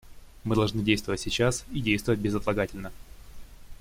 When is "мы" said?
0.45-0.55